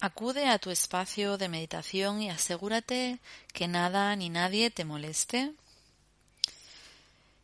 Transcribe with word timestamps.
Acude 0.00 0.46
a 0.46 0.60
tu 0.60 0.70
espacio 0.70 1.38
de 1.38 1.48
meditación 1.48 2.22
y 2.22 2.30
asegúrate 2.30 3.18
que 3.52 3.66
nada 3.66 4.14
ni 4.14 4.30
nadie 4.30 4.70
te 4.70 4.84
moleste. 4.84 5.52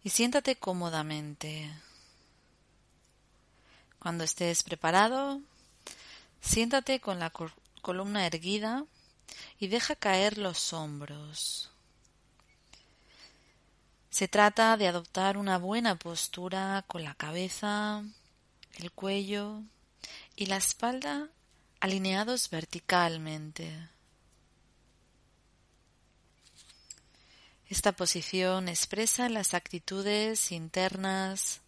Y 0.04 0.10
siéntate 0.10 0.54
cómodamente. 0.54 1.68
Cuando 3.98 4.22
estés 4.22 4.62
preparado, 4.62 5.40
siéntate 6.40 7.00
con 7.00 7.18
la 7.18 7.32
columna 7.82 8.24
erguida 8.24 8.84
y 9.58 9.66
deja 9.66 9.96
caer 9.96 10.38
los 10.38 10.72
hombros. 10.72 11.70
Se 14.10 14.28
trata 14.28 14.76
de 14.76 14.86
adoptar 14.86 15.38
una 15.38 15.58
buena 15.58 15.96
postura 15.96 16.84
con 16.86 17.02
la 17.02 17.14
cabeza, 17.14 18.04
el 18.76 18.92
cuello 18.92 19.62
y 20.36 20.46
la 20.46 20.58
espalda 20.58 21.30
alineados 21.84 22.48
verticalmente. 22.48 23.90
Esta 27.68 27.92
posición 27.92 28.70
expresa 28.70 29.28
las 29.28 29.52
actitudes 29.52 30.50
internas 30.50 31.60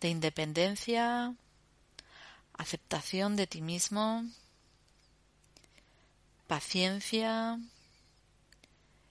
de 0.00 0.08
independencia, 0.08 1.34
aceptación 2.54 3.36
de 3.36 3.46
ti 3.46 3.60
mismo, 3.60 4.24
paciencia 6.46 7.60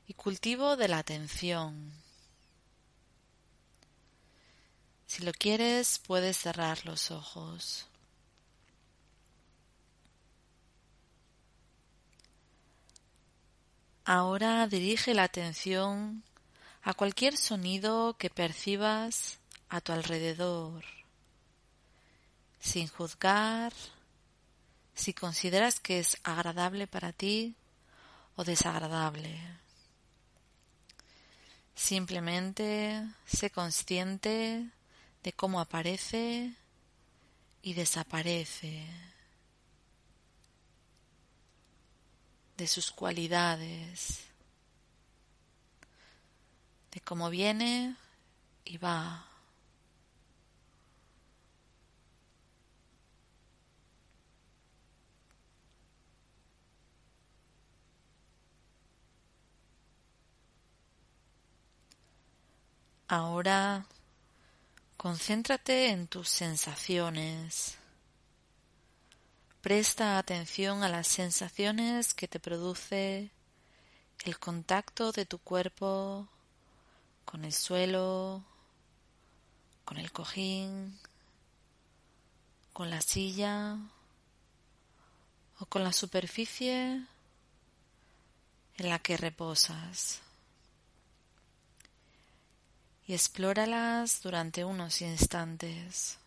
y 0.07 0.15
cultivo 0.15 0.77
de 0.77 0.87
la 0.87 0.97
atención. 0.97 1.93
Si 5.05 5.21
lo 5.21 5.31
quieres, 5.31 5.99
puedes 5.99 6.37
cerrar 6.37 6.83
los 6.87 7.11
ojos. 7.11 7.85
Ahora 14.05 14.67
dirige 14.67 15.13
la 15.13 15.23
atención 15.23 16.23
a 16.81 16.93
cualquier 16.93 17.37
sonido 17.37 18.17
que 18.17 18.29
percibas 18.29 19.39
a 19.69 19.79
tu 19.79 19.93
alrededor, 19.93 20.83
sin 22.59 22.87
juzgar 22.87 23.71
si 24.93 25.13
consideras 25.13 25.79
que 25.79 25.99
es 25.99 26.17
agradable 26.23 26.85
para 26.85 27.13
ti 27.13 27.55
o 28.35 28.43
desagradable. 28.43 29.39
Simplemente 31.73 33.07
sé 33.25 33.49
consciente 33.49 34.69
de 35.23 35.33
cómo 35.33 35.59
aparece 35.59 36.53
y 37.61 37.73
desaparece. 37.73 39.12
De 42.57 42.67
sus 42.67 42.91
cualidades, 42.91 44.25
de 46.91 47.01
cómo 47.01 47.29
viene 47.29 47.95
y 48.65 48.77
va. 48.77 49.27
Ahora 63.07 63.85
concéntrate 64.97 65.89
en 65.89 66.07
tus 66.07 66.29
sensaciones. 66.29 67.77
Presta 69.63 70.17
atención 70.17 70.83
a 70.83 70.89
las 70.89 71.07
sensaciones 71.07 72.13
que 72.13 72.27
te 72.27 72.37
produce 72.37 73.31
el 74.25 74.37
contacto 74.37 75.13
de 75.13 75.25
tu 75.25 75.37
cuerpo 75.37 76.27
con 77.23 77.45
el 77.45 77.53
suelo, 77.53 78.43
con 79.85 79.99
el 79.99 80.11
cojín, 80.11 80.99
con 82.73 82.89
la 82.89 82.99
silla 82.99 83.77
o 85.59 85.65
con 85.67 85.85
la 85.85 85.93
superficie 85.93 87.01
en 88.75 88.89
la 88.89 88.99
que 88.99 89.15
reposas. 89.15 90.19
Y 93.07 93.13
explóralas 93.13 94.21
durante 94.21 94.65
unos 94.65 95.01
instantes. 95.01 96.17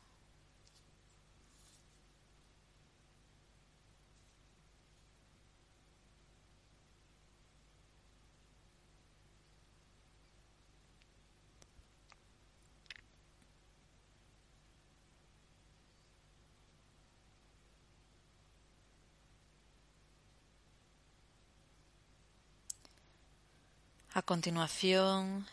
A 24.17 24.23
continuación, 24.23 25.47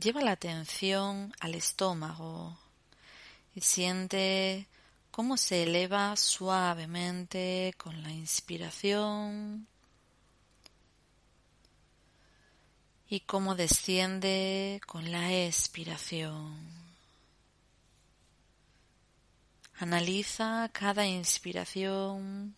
lleva 0.00 0.22
la 0.22 0.30
atención 0.30 1.34
al 1.38 1.54
estómago 1.54 2.56
y 3.54 3.60
siente 3.60 4.66
cómo 5.10 5.36
se 5.36 5.64
eleva 5.64 6.16
suavemente 6.16 7.74
con 7.76 8.02
la 8.02 8.10
inspiración 8.10 9.66
y 13.06 13.20
cómo 13.20 13.54
desciende 13.54 14.80
con 14.86 15.12
la 15.12 15.34
expiración. 15.34 16.56
Analiza 19.74 20.70
cada 20.72 21.04
inspiración 21.04 22.56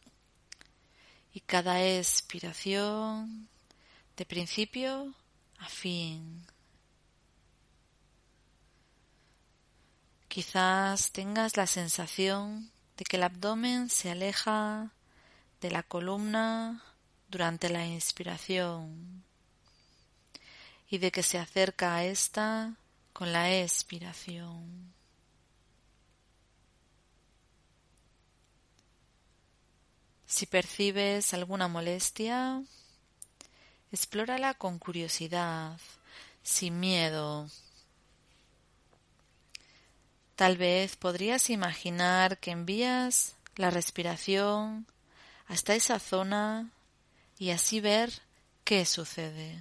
y 1.34 1.40
cada 1.40 1.84
expiración 1.84 3.48
de 4.16 4.24
principio 4.24 5.12
a 5.62 5.68
fin. 5.68 6.44
Quizás 10.28 11.12
tengas 11.12 11.56
la 11.56 11.66
sensación 11.66 12.70
de 12.96 13.04
que 13.04 13.16
el 13.16 13.22
abdomen 13.22 13.88
se 13.88 14.10
aleja 14.10 14.92
de 15.60 15.70
la 15.70 15.82
columna 15.82 16.82
durante 17.28 17.68
la 17.68 17.86
inspiración 17.86 19.22
y 20.90 20.98
de 20.98 21.12
que 21.12 21.22
se 21.22 21.38
acerca 21.38 21.94
a 21.94 22.04
esta 22.04 22.74
con 23.12 23.32
la 23.32 23.54
expiración. 23.54 24.92
Si 30.26 30.46
percibes 30.46 31.34
alguna 31.34 31.68
molestia, 31.68 32.62
Explórala 33.92 34.54
con 34.54 34.78
curiosidad, 34.78 35.78
sin 36.42 36.80
miedo. 36.80 37.46
Tal 40.34 40.56
vez 40.56 40.96
podrías 40.96 41.50
imaginar 41.50 42.38
que 42.38 42.52
envías 42.52 43.36
la 43.56 43.70
respiración 43.70 44.86
hasta 45.46 45.74
esa 45.74 45.98
zona 45.98 46.70
y 47.38 47.50
así 47.50 47.80
ver 47.80 48.10
qué 48.64 48.86
sucede. 48.86 49.60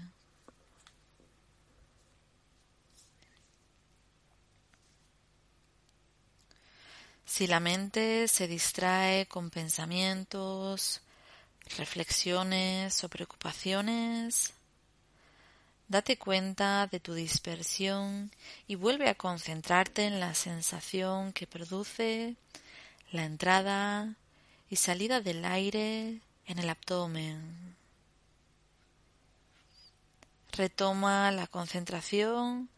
Si 7.25 7.48
la 7.48 7.60
mente 7.60 8.30
se 8.30 8.48
distrae 8.48 9.25
con 9.25 9.50
pensamientos, 9.50 11.01
reflexiones 11.77 13.03
o 13.03 13.09
preocupaciones, 13.09 14.53
date 15.88 16.18
cuenta 16.18 16.88
de 16.88 17.00
tu 17.00 17.13
dispersión 17.13 18.31
y 18.68 18.75
vuelve 18.75 19.09
a 19.09 19.15
concentrarte 19.15 20.06
en 20.06 20.19
la 20.19 20.33
sensación 20.33 21.33
que 21.33 21.47
produce 21.47 22.35
la 23.12 23.25
entrada 23.25 24.15
y 24.69 24.77
salida 24.77 25.19
del 25.19 25.44
aire 25.44 26.21
en 26.45 26.59
el 26.59 26.69
abdomen. 26.69 27.75
Retoma 30.53 31.31
la 31.31 31.47
concentración 31.47 32.69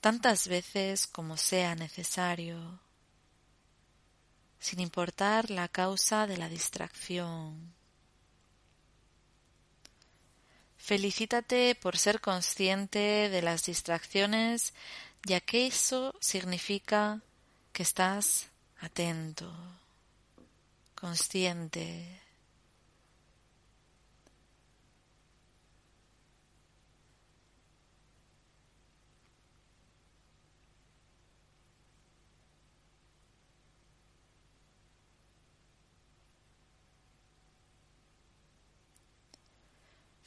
tantas 0.00 0.48
veces 0.48 1.06
como 1.06 1.36
sea 1.36 1.74
necesario, 1.74 2.80
sin 4.60 4.80
importar 4.80 5.50
la 5.50 5.68
causa 5.68 6.26
de 6.26 6.36
la 6.36 6.48
distracción. 6.48 7.77
Felicítate 10.88 11.74
por 11.74 11.98
ser 11.98 12.18
consciente 12.22 13.28
de 13.28 13.42
las 13.42 13.66
distracciones, 13.66 14.72
ya 15.22 15.38
que 15.38 15.66
eso 15.66 16.14
significa 16.18 17.20
que 17.74 17.82
estás 17.82 18.48
atento, 18.80 19.52
consciente. 20.94 22.22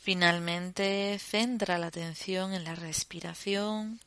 Finalmente, 0.03 1.19
centra 1.19 1.77
la 1.77 1.85
atención 1.85 2.55
en 2.55 2.63
la 2.63 2.73
respiración 2.73 3.99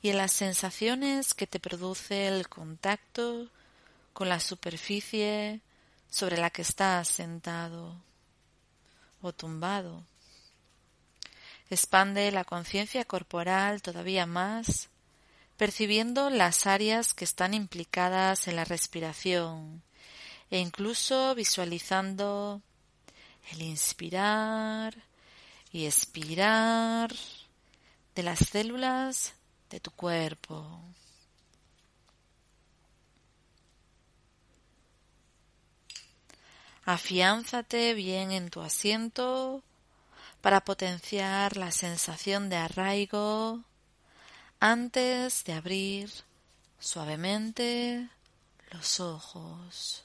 y 0.00 0.10
en 0.10 0.16
las 0.16 0.30
sensaciones 0.30 1.34
que 1.34 1.48
te 1.48 1.58
produce 1.58 2.28
el 2.28 2.48
contacto 2.48 3.48
con 4.12 4.28
la 4.28 4.38
superficie 4.38 5.60
sobre 6.08 6.36
la 6.36 6.50
que 6.50 6.62
estás 6.62 7.08
sentado 7.08 7.96
o 9.22 9.32
tumbado. 9.32 10.04
Expande 11.68 12.30
la 12.30 12.44
conciencia 12.44 13.04
corporal 13.04 13.82
todavía 13.82 14.24
más, 14.24 14.88
percibiendo 15.56 16.30
las 16.30 16.68
áreas 16.68 17.12
que 17.12 17.24
están 17.24 17.54
implicadas 17.54 18.46
en 18.46 18.54
la 18.54 18.64
respiración 18.64 19.82
e 20.48 20.60
incluso 20.60 21.34
visualizando 21.34 22.62
el 23.50 23.62
inspirar 23.62 24.94
y 25.72 25.86
expirar 25.86 27.12
de 28.14 28.22
las 28.22 28.38
células 28.38 29.34
de 29.70 29.80
tu 29.80 29.90
cuerpo. 29.90 30.80
Afiánzate 36.84 37.94
bien 37.94 38.32
en 38.32 38.50
tu 38.50 38.60
asiento 38.60 39.62
para 40.40 40.64
potenciar 40.64 41.56
la 41.56 41.70
sensación 41.70 42.50
de 42.50 42.56
arraigo 42.56 43.60
antes 44.58 45.44
de 45.44 45.52
abrir 45.52 46.10
suavemente 46.80 48.08
los 48.72 48.98
ojos. 48.98 50.04